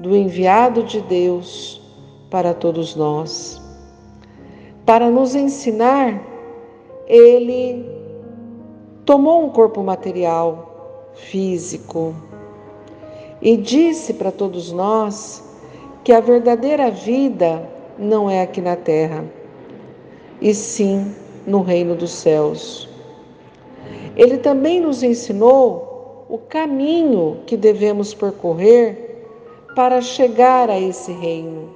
do 0.00 0.14
enviado 0.14 0.82
de 0.82 1.00
Deus 1.00 1.80
para 2.30 2.52
todos 2.52 2.94
nós 2.94 3.64
para 4.86 5.10
nos 5.10 5.34
ensinar, 5.34 6.22
ele 7.08 7.84
tomou 9.04 9.44
um 9.44 9.50
corpo 9.50 9.82
material, 9.82 11.10
físico, 11.12 12.14
e 13.46 13.56
disse 13.56 14.12
para 14.14 14.32
todos 14.32 14.72
nós 14.72 15.40
que 16.02 16.12
a 16.12 16.18
verdadeira 16.18 16.90
vida 16.90 17.62
não 17.96 18.28
é 18.28 18.42
aqui 18.42 18.60
na 18.60 18.74
terra, 18.74 19.24
e 20.40 20.52
sim 20.52 21.14
no 21.46 21.62
reino 21.62 21.94
dos 21.94 22.10
céus. 22.10 22.88
Ele 24.16 24.38
também 24.38 24.80
nos 24.80 25.04
ensinou 25.04 26.26
o 26.28 26.38
caminho 26.38 27.38
que 27.46 27.56
devemos 27.56 28.12
percorrer 28.12 29.28
para 29.76 30.00
chegar 30.00 30.68
a 30.68 30.80
esse 30.80 31.12
reino. 31.12 31.70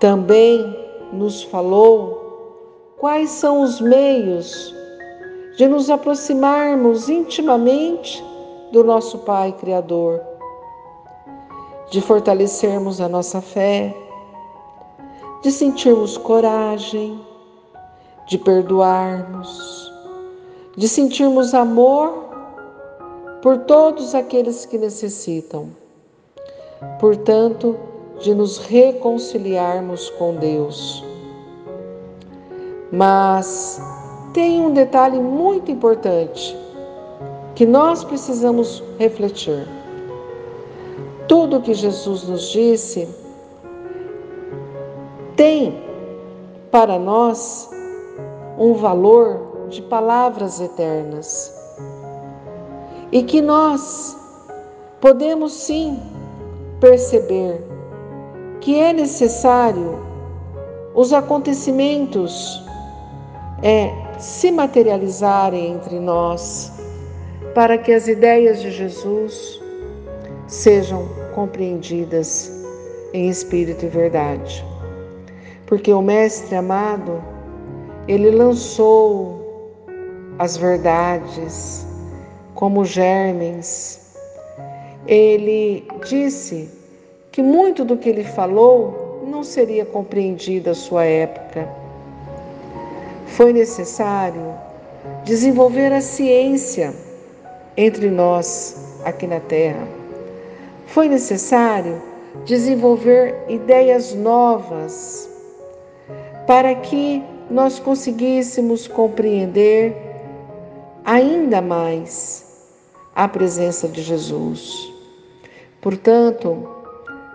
Também 0.00 0.76
nos 1.12 1.44
falou 1.44 2.96
quais 2.98 3.30
são 3.30 3.62
os 3.62 3.80
meios 3.80 4.74
de 5.56 5.68
nos 5.68 5.88
aproximarmos 5.88 7.08
intimamente 7.08 8.24
do 8.72 8.82
nosso 8.82 9.18
Pai 9.18 9.52
Criador, 9.52 10.20
de 11.90 12.00
fortalecermos 12.00 13.00
a 13.00 13.08
nossa 13.08 13.40
fé, 13.40 13.94
de 15.42 15.52
sentirmos 15.52 16.16
coragem, 16.16 17.20
de 18.26 18.36
perdoarmos, 18.38 19.92
de 20.76 20.88
sentirmos 20.88 21.54
amor 21.54 22.26
por 23.40 23.58
todos 23.58 24.14
aqueles 24.14 24.66
que 24.66 24.76
necessitam. 24.76 25.68
Portanto, 26.98 27.76
de 28.20 28.34
nos 28.34 28.58
reconciliarmos 28.58 30.10
com 30.10 30.34
Deus. 30.34 31.04
Mas 32.90 33.80
tem 34.32 34.60
um 34.60 34.72
detalhe 34.72 35.20
muito 35.20 35.70
importante 35.70 36.56
que 37.56 37.64
nós 37.64 38.04
precisamos 38.04 38.84
refletir. 38.98 39.66
Tudo 41.26 41.62
que 41.62 41.72
Jesus 41.72 42.28
nos 42.28 42.50
disse 42.50 43.08
tem 45.34 45.82
para 46.70 46.98
nós 46.98 47.68
um 48.58 48.74
valor 48.74 49.66
de 49.70 49.80
palavras 49.80 50.60
eternas. 50.60 51.52
E 53.10 53.22
que 53.22 53.40
nós 53.40 54.16
podemos 55.00 55.52
sim 55.54 55.98
perceber 56.78 57.64
que 58.60 58.78
é 58.78 58.92
necessário 58.92 59.98
os 60.94 61.10
acontecimentos 61.10 62.62
é, 63.62 63.90
se 64.18 64.50
materializarem 64.50 65.72
entre 65.72 65.98
nós 65.98 66.75
para 67.56 67.78
que 67.78 67.90
as 67.90 68.06
ideias 68.06 68.60
de 68.60 68.70
Jesus 68.70 69.62
sejam 70.46 71.08
compreendidas 71.34 72.52
em 73.14 73.30
espírito 73.30 73.86
e 73.86 73.88
verdade. 73.88 74.62
Porque 75.64 75.90
o 75.90 76.02
Mestre 76.02 76.54
amado, 76.54 77.24
ele 78.06 78.30
lançou 78.30 79.72
as 80.38 80.58
verdades 80.58 81.86
como 82.54 82.84
germens. 82.84 84.14
Ele 85.06 85.88
disse 86.06 86.68
que 87.32 87.40
muito 87.40 87.86
do 87.86 87.96
que 87.96 88.10
ele 88.10 88.24
falou 88.24 89.22
não 89.26 89.42
seria 89.42 89.86
compreendido 89.86 90.68
à 90.68 90.74
sua 90.74 91.06
época. 91.06 91.66
Foi 93.28 93.50
necessário 93.50 94.54
desenvolver 95.24 95.90
a 95.90 96.02
ciência 96.02 97.05
entre 97.76 98.10
nós 98.10 99.00
aqui 99.04 99.26
na 99.26 99.40
Terra. 99.40 99.86
Foi 100.86 101.08
necessário 101.08 102.00
desenvolver 102.44 103.34
ideias 103.48 104.14
novas 104.14 105.28
para 106.46 106.74
que 106.74 107.22
nós 107.50 107.78
conseguíssemos 107.78 108.86
compreender 108.86 109.96
ainda 111.04 111.60
mais 111.60 112.44
a 113.14 113.26
presença 113.26 113.88
de 113.88 114.02
Jesus. 114.02 114.92
Portanto, 115.80 116.68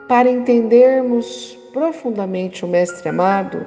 para 0.07 0.29
entendermos 0.29 1.57
profundamente 1.73 2.65
o 2.65 2.67
Mestre 2.67 3.09
amado, 3.09 3.65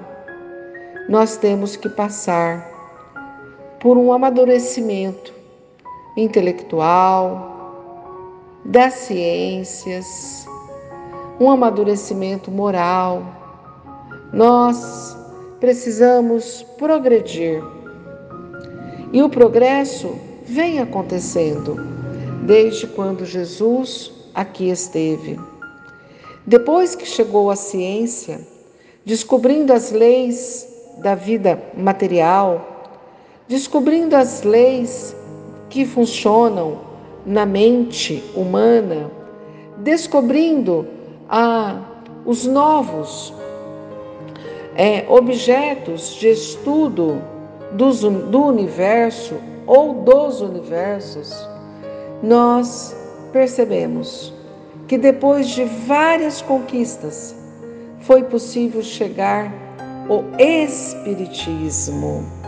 nós 1.08 1.37
temos 1.37 1.76
que 1.76 1.88
passar 1.88 2.70
por 3.80 3.96
um 3.96 4.12
amadurecimento 4.12 5.34
intelectual, 6.16 7.55
das 8.64 8.94
ciências, 8.94 10.46
um 11.38 11.50
amadurecimento 11.50 12.50
moral. 12.50 13.22
Nós 14.33 15.16
precisamos 15.61 16.62
progredir. 16.79 17.62
E 19.12 19.22
o 19.22 19.29
progresso 19.29 20.14
vem 20.44 20.81
acontecendo 20.81 21.77
desde 22.42 22.87
quando 22.87 23.24
Jesus 23.24 24.12
aqui 24.35 24.70
esteve. 24.70 25.38
Depois 26.46 26.94
que 26.94 27.07
chegou 27.07 27.50
a 27.50 27.57
ciência, 27.57 28.40
descobrindo 29.05 29.72
as 29.72 29.90
leis 29.90 30.66
da 30.98 31.14
vida 31.14 31.61
material, 31.77 32.92
descobrindo 33.48 34.14
as 34.16 34.42
leis 34.42 35.14
que 35.68 35.85
funcionam 35.85 36.79
na 37.27 37.46
mente 37.46 38.22
humana, 38.35 39.11
descobrindo 39.79 40.87
ah, 41.29 41.81
os 42.24 42.46
novos 42.46 43.35
é, 44.77 45.05
objetos 45.09 46.14
de 46.14 46.29
estudo 46.29 47.20
do 47.72 48.44
universo 48.44 49.37
ou 49.66 50.03
dos 50.03 50.40
universos, 50.40 51.48
nós 52.22 52.96
percebemos 53.33 54.33
que 54.87 54.96
depois 54.98 55.48
de 55.48 55.64
várias 55.64 56.42
conquistas 56.42 57.35
foi 58.00 58.22
possível 58.24 58.83
chegar 58.83 59.50
ao 60.09 60.24
Espiritismo. 60.38 62.43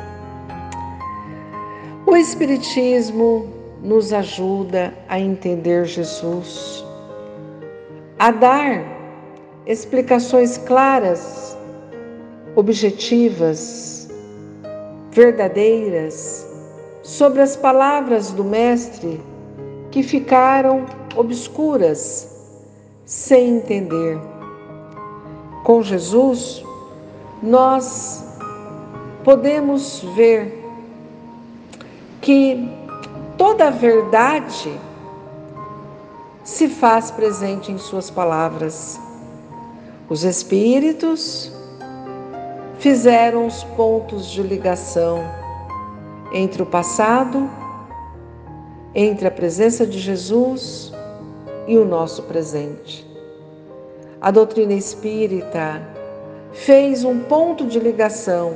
O 2.16 2.18
Espiritismo 2.18 3.46
nos 3.82 4.10
ajuda 4.10 4.94
a 5.06 5.20
entender 5.20 5.84
Jesus, 5.84 6.82
a 8.18 8.30
dar 8.30 8.82
explicações 9.66 10.56
claras, 10.56 11.54
objetivas, 12.54 14.08
verdadeiras 15.10 16.48
sobre 17.02 17.42
as 17.42 17.54
palavras 17.54 18.30
do 18.30 18.44
Mestre 18.44 19.20
que 19.90 20.02
ficaram 20.02 20.86
obscuras, 21.14 22.34
sem 23.04 23.58
entender. 23.58 24.18
Com 25.64 25.82
Jesus, 25.82 26.64
nós 27.42 28.24
podemos 29.22 30.00
ver 30.16 30.55
que 32.26 32.68
toda 33.38 33.68
a 33.68 33.70
verdade 33.70 34.76
se 36.42 36.66
faz 36.66 37.08
presente 37.08 37.70
em 37.70 37.78
Suas 37.78 38.10
palavras. 38.10 38.98
Os 40.08 40.24
Espíritos 40.24 41.52
fizeram 42.80 43.46
os 43.46 43.62
pontos 43.62 44.26
de 44.26 44.42
ligação 44.42 45.22
entre 46.32 46.64
o 46.64 46.66
passado, 46.66 47.48
entre 48.92 49.28
a 49.28 49.30
presença 49.30 49.86
de 49.86 50.00
Jesus 50.00 50.92
e 51.68 51.78
o 51.78 51.84
nosso 51.84 52.24
presente. 52.24 53.06
A 54.20 54.32
doutrina 54.32 54.72
espírita 54.72 55.80
fez 56.52 57.04
um 57.04 57.20
ponto 57.20 57.64
de 57.64 57.78
ligação 57.78 58.54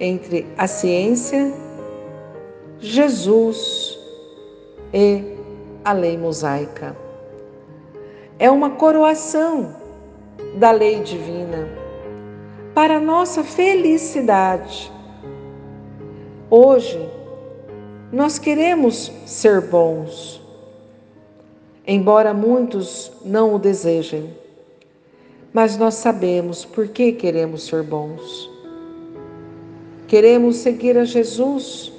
entre 0.00 0.46
a 0.56 0.66
ciência, 0.66 1.65
Jesus 2.78 3.98
e 4.92 5.22
a 5.84 5.92
lei 5.92 6.18
mosaica. 6.18 6.96
É 8.38 8.50
uma 8.50 8.70
coroação 8.70 9.74
da 10.56 10.70
lei 10.70 11.00
divina 11.00 11.68
para 12.74 13.00
nossa 13.00 13.42
felicidade. 13.42 14.92
Hoje, 16.50 17.08
nós 18.12 18.38
queremos 18.38 19.10
ser 19.24 19.62
bons, 19.62 20.42
embora 21.86 22.34
muitos 22.34 23.10
não 23.24 23.54
o 23.54 23.58
desejem, 23.58 24.34
mas 25.52 25.78
nós 25.78 25.94
sabemos 25.94 26.64
por 26.64 26.88
que 26.88 27.12
queremos 27.12 27.66
ser 27.66 27.82
bons. 27.82 28.50
Queremos 30.06 30.56
seguir 30.56 30.98
a 30.98 31.04
Jesus, 31.04 31.92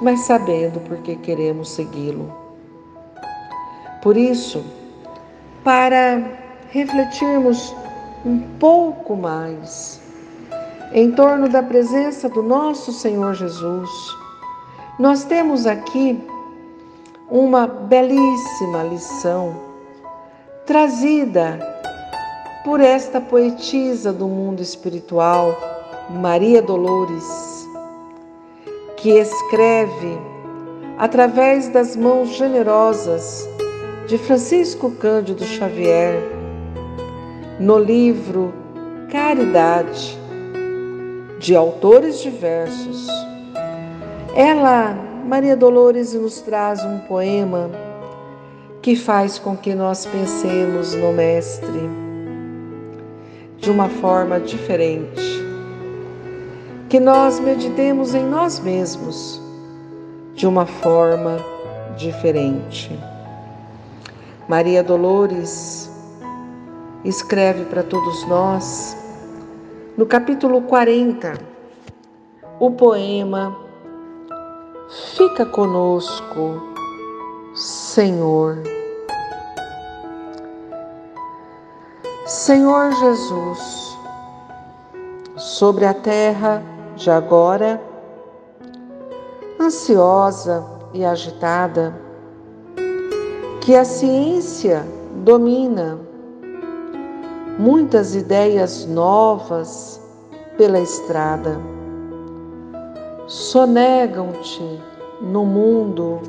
mas 0.00 0.20
sabendo 0.20 0.80
por 0.80 0.98
que 0.98 1.16
queremos 1.16 1.70
segui-lo. 1.70 2.32
Por 4.02 4.16
isso, 4.16 4.64
para 5.64 6.22
refletirmos 6.70 7.74
um 8.24 8.38
pouco 8.58 9.16
mais 9.16 10.00
em 10.92 11.10
torno 11.12 11.48
da 11.48 11.62
presença 11.62 12.28
do 12.28 12.42
nosso 12.42 12.92
Senhor 12.92 13.34
Jesus, 13.34 13.90
nós 14.98 15.24
temos 15.24 15.66
aqui 15.66 16.22
uma 17.28 17.66
belíssima 17.66 18.82
lição 18.84 19.56
trazida 20.64 21.58
por 22.64 22.80
esta 22.80 23.20
poetisa 23.20 24.12
do 24.12 24.26
mundo 24.26 24.60
espiritual, 24.60 25.54
Maria 26.10 26.60
Dolores, 26.60 27.55
que 28.96 29.10
escreve 29.10 30.18
através 30.98 31.68
das 31.68 31.94
mãos 31.94 32.30
generosas 32.30 33.48
de 34.06 34.16
Francisco 34.16 34.90
Cândido 34.92 35.44
Xavier 35.44 36.22
no 37.58 37.78
livro 37.78 38.52
Caridade, 39.10 40.18
de 41.38 41.54
autores 41.54 42.20
diversos. 42.20 43.06
Ela, 44.34 44.94
Maria 45.26 45.56
Dolores, 45.56 46.12
nos 46.14 46.40
traz 46.40 46.84
um 46.84 46.98
poema 47.00 47.70
que 48.82 48.94
faz 48.94 49.38
com 49.38 49.56
que 49.56 49.74
nós 49.74 50.06
pensemos 50.06 50.94
no 50.94 51.12
Mestre 51.12 51.90
de 53.58 53.70
uma 53.70 53.88
forma 53.88 54.38
diferente, 54.38 55.42
que 56.88 57.00
nós 57.00 57.40
meditemos 57.40 58.14
em 58.14 58.24
nós 58.24 58.60
mesmos 58.60 59.40
de 60.34 60.46
uma 60.46 60.66
forma 60.66 61.38
diferente. 61.96 62.96
Maria 64.48 64.82
Dolores 64.82 65.90
escreve 67.04 67.64
para 67.64 67.82
todos 67.82 68.26
nós, 68.28 68.96
no 69.96 70.06
capítulo 70.06 70.62
40, 70.62 71.34
o 72.60 72.70
poema 72.70 73.66
Fica 75.16 75.44
conosco, 75.44 76.62
Senhor. 77.56 78.62
Senhor 82.24 82.92
Jesus, 82.92 83.98
sobre 85.36 85.86
a 85.86 85.92
terra 85.92 86.62
de 86.96 87.10
agora, 87.10 87.80
ansiosa 89.60 90.64
e 90.92 91.04
agitada, 91.04 91.94
que 93.60 93.76
a 93.76 93.84
ciência 93.84 94.84
domina 95.24 95.98
muitas 97.58 98.14
ideias 98.14 98.86
novas 98.86 100.00
pela 100.56 100.80
estrada. 100.80 101.60
Sonegam-te 103.26 104.80
no 105.20 105.44
mundo 105.44 106.20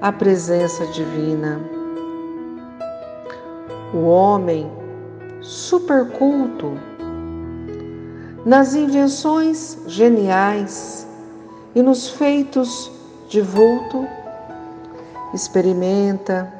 a 0.00 0.12
presença 0.12 0.86
divina. 0.86 1.60
O 3.92 4.06
homem 4.06 4.70
superculto 5.40 6.89
nas 8.44 8.74
invenções 8.74 9.78
geniais 9.86 11.06
e 11.74 11.82
nos 11.82 12.08
feitos 12.08 12.90
de 13.28 13.40
vulto, 13.40 14.06
experimenta, 15.32 16.52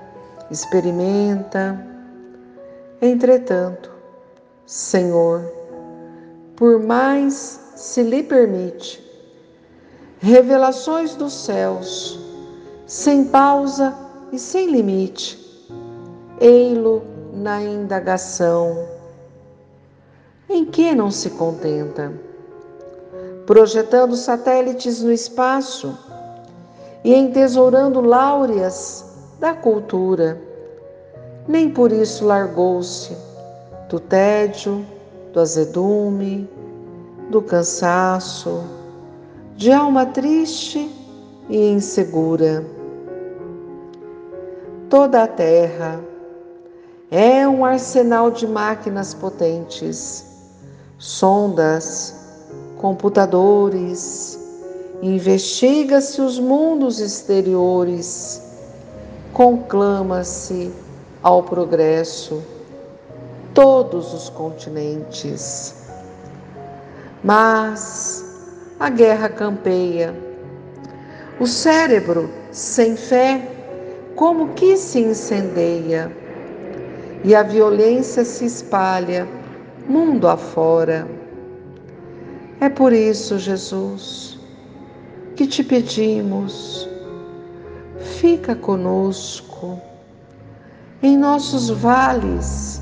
experimenta, 0.50 1.90
Entretanto, 3.02 3.90
Senhor, 4.66 5.50
por 6.54 6.78
mais 6.78 7.58
se 7.74 8.02
lhe 8.02 8.22
permite, 8.22 9.02
revelações 10.18 11.14
dos 11.14 11.32
céus, 11.32 12.20
sem 12.86 13.24
pausa 13.24 13.96
e 14.30 14.38
sem 14.38 14.70
limite, 14.70 15.38
ei-lo 16.38 17.02
na 17.32 17.62
indagação. 17.62 18.76
Em 20.50 20.64
que 20.64 20.94
não 20.94 21.10
se 21.10 21.30
contenta? 21.30 22.12
Projetando 23.46 24.16
satélites 24.16 25.00
no 25.02 25.12
espaço 25.12 25.96
e 27.02 27.14
entesourando 27.14 28.00
láureas 28.00 29.04
da 29.38 29.54
cultura 29.54 30.50
nem 31.50 31.68
por 31.68 31.90
isso 31.90 32.24
largou-se 32.24 33.16
do 33.88 33.98
tédio, 33.98 34.86
do 35.32 35.40
azedume, 35.40 36.48
do 37.28 37.42
cansaço, 37.42 38.62
de 39.56 39.72
alma 39.72 40.06
triste 40.06 40.88
e 41.48 41.70
insegura. 41.70 42.64
Toda 44.88 45.24
a 45.24 45.26
terra 45.26 46.00
é 47.10 47.48
um 47.48 47.64
arsenal 47.64 48.30
de 48.30 48.46
máquinas 48.46 49.12
potentes, 49.12 50.29
sondas, 51.00 52.14
computadores, 52.76 54.38
investiga-se 55.00 56.20
os 56.20 56.38
mundos 56.38 57.00
exteriores, 57.00 58.42
conclama-se 59.32 60.70
ao 61.22 61.42
progresso 61.42 62.42
todos 63.54 64.12
os 64.12 64.28
continentes. 64.28 65.74
Mas 67.24 68.22
a 68.78 68.90
guerra 68.90 69.30
campeia. 69.30 70.14
O 71.40 71.46
cérebro, 71.46 72.28
sem 72.52 72.94
fé, 72.94 73.50
como 74.14 74.48
que 74.48 74.76
se 74.76 75.00
incendeia, 75.00 76.14
e 77.24 77.34
a 77.34 77.42
violência 77.42 78.22
se 78.22 78.44
espalha 78.44 79.39
mundo 79.90 80.28
afora. 80.28 81.08
É 82.60 82.68
por 82.68 82.92
isso, 82.92 83.38
Jesus, 83.38 84.38
que 85.34 85.48
te 85.48 85.64
pedimos, 85.64 86.88
fica 87.98 88.54
conosco 88.54 89.80
em 91.02 91.16
nossos 91.16 91.70
vales, 91.70 92.80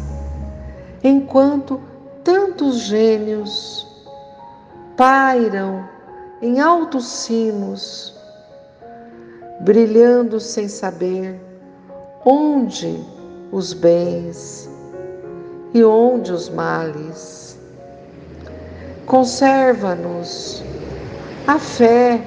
enquanto 1.02 1.80
tantos 2.22 2.80
gênios 2.80 3.86
pairam 4.94 5.88
em 6.42 6.60
altos 6.60 7.06
cimos, 7.06 8.14
brilhando 9.60 10.38
sem 10.38 10.68
saber 10.68 11.40
onde 12.24 13.02
os 13.50 13.72
bens 13.72 14.68
e 15.74 15.84
onde 15.84 16.32
os 16.32 16.48
males. 16.48 17.58
Conserva-nos 19.06 20.62
a 21.46 21.58
fé 21.58 22.20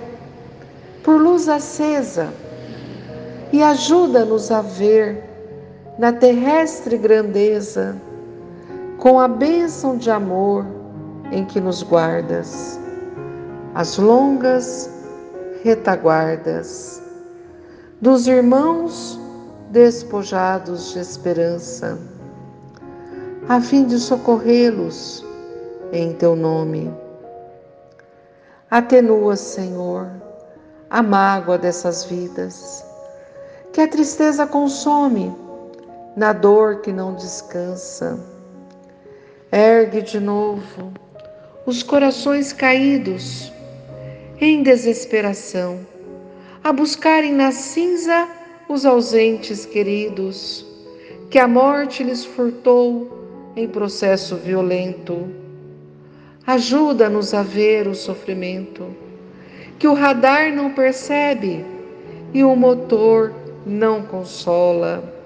por 1.03 1.19
luz 1.19 1.47
acesa 1.47 2.29
e 3.51 3.61
ajuda-nos 3.61 4.51
a 4.51 4.61
ver 4.61 5.23
na 5.97 6.11
terrestre 6.11 6.97
grandeza, 6.97 7.95
com 8.97 9.19
a 9.19 9.27
bênção 9.27 9.97
de 9.97 10.09
amor 10.09 10.65
em 11.31 11.45
que 11.45 11.59
nos 11.59 11.83
guardas, 11.83 12.79
as 13.75 13.97
longas 13.97 14.89
retaguardas 15.63 17.01
dos 17.99 18.27
irmãos 18.27 19.19
despojados 19.69 20.93
de 20.93 20.99
esperança, 20.99 21.97
a 23.51 23.59
fim 23.59 23.83
de 23.83 23.99
socorrê-los 23.99 25.25
em 25.91 26.13
teu 26.13 26.37
nome. 26.37 26.89
Atenua, 28.69 29.35
Senhor, 29.35 30.09
a 30.89 31.03
mágoa 31.03 31.57
dessas 31.57 32.05
vidas, 32.05 32.81
que 33.73 33.81
a 33.81 33.89
tristeza 33.89 34.47
consome 34.47 35.35
na 36.15 36.31
dor 36.31 36.79
que 36.79 36.93
não 36.93 37.13
descansa. 37.13 38.17
Ergue 39.51 40.01
de 40.01 40.21
novo 40.21 40.93
os 41.65 41.83
corações 41.83 42.53
caídos 42.53 43.51
em 44.39 44.63
desesperação, 44.63 45.77
a 46.63 46.71
buscarem 46.71 47.33
na 47.33 47.51
cinza 47.51 48.29
os 48.69 48.85
ausentes 48.85 49.65
queridos, 49.65 50.65
que 51.29 51.37
a 51.37 51.49
morte 51.49 52.01
lhes 52.01 52.23
furtou 52.23 53.20
em 53.55 53.67
processo 53.67 54.35
violento. 54.35 55.29
Ajuda-nos 56.45 57.33
a 57.33 57.43
ver 57.43 57.87
o 57.87 57.95
sofrimento, 57.95 58.87
que 59.77 59.87
o 59.87 59.93
radar 59.93 60.53
não 60.53 60.71
percebe 60.71 61.65
e 62.33 62.43
o 62.43 62.55
motor 62.55 63.33
não 63.65 64.01
consola 64.03 65.21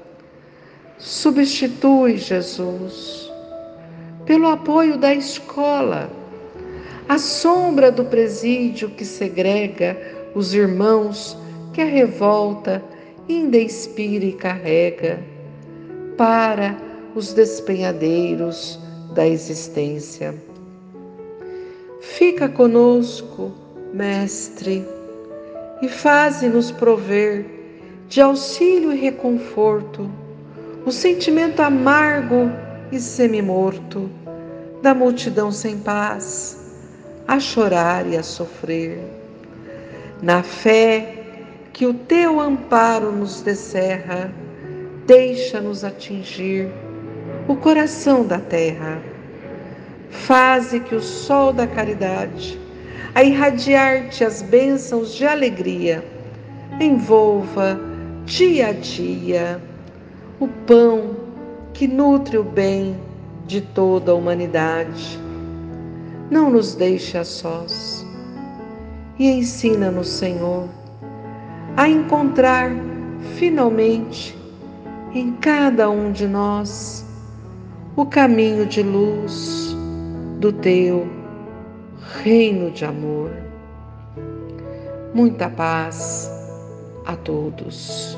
Substitui, 0.97 2.17
Jesus, 2.17 3.29
pelo 4.25 4.47
apoio 4.47 4.97
da 4.97 5.13
escola, 5.13 6.09
a 7.07 7.17
sombra 7.17 7.91
do 7.91 8.05
presídio 8.05 8.89
que 8.89 9.03
segrega 9.03 9.97
os 10.33 10.53
irmãos 10.53 11.37
que 11.73 11.81
a 11.81 11.85
revolta 11.85 12.81
ainda 13.27 13.57
inspira 13.57 14.23
e 14.23 14.31
carrega 14.31 15.19
para 16.17 16.77
os 17.15 17.31
despenhadeiros 17.31 18.77
da 19.13 19.25
existência. 19.25 20.35
Fica 22.01 22.49
conosco, 22.49 23.53
Mestre, 23.93 24.85
e 25.81 25.87
faze-nos 25.87 26.71
prover 26.71 27.45
de 28.09 28.19
auxílio 28.21 28.91
e 28.91 28.97
reconforto 28.97 30.11
o 30.85 30.91
sentimento 30.91 31.61
amargo 31.61 32.51
e 32.91 32.99
semimorto 32.99 34.09
da 34.81 34.93
multidão 34.93 35.51
sem 35.51 35.79
paz, 35.79 36.59
a 37.27 37.39
chorar 37.39 38.05
e 38.05 38.17
a 38.17 38.21
sofrer. 38.21 38.99
Na 40.21 40.43
fé 40.43 41.23
que 41.73 41.85
o 41.85 41.93
teu 41.93 42.39
amparo 42.39 43.11
nos 43.11 43.41
descerra, 43.41 44.31
deixa-nos 45.07 45.83
atingir 45.83 46.69
o 47.47 47.55
coração 47.55 48.25
da 48.25 48.39
terra. 48.39 48.99
Faze 50.09 50.79
que 50.79 50.95
o 50.95 51.01
sol 51.01 51.53
da 51.53 51.67
caridade, 51.67 52.59
a 53.13 53.23
irradiar-te 53.23 54.23
as 54.23 54.41
bênçãos 54.41 55.13
de 55.13 55.25
alegria, 55.25 56.03
envolva 56.79 57.79
dia 58.25 58.67
a 58.67 58.73
dia 58.73 59.61
o 60.39 60.47
pão 60.47 61.15
que 61.73 61.87
nutre 61.87 62.37
o 62.37 62.43
bem 62.43 62.97
de 63.45 63.61
toda 63.61 64.11
a 64.11 64.15
humanidade. 64.15 65.19
Não 66.31 66.49
nos 66.49 66.73
deixe 66.73 67.17
a 67.17 67.23
sós 67.23 68.05
e 69.19 69.29
ensina-nos, 69.29 70.09
Senhor, 70.09 70.67
a 71.77 71.87
encontrar 71.87 72.71
finalmente 73.35 74.35
em 75.13 75.33
cada 75.33 75.89
um 75.89 76.11
de 76.11 76.27
nós 76.27 77.04
o 77.95 78.05
caminho 78.05 78.65
de 78.65 78.83
luz 78.83 79.75
do 80.39 80.51
teu 80.51 81.07
reino 82.23 82.69
de 82.71 82.83
amor. 82.83 83.31
Muita 85.13 85.49
paz 85.49 86.29
a 87.05 87.15
todos. 87.15 88.17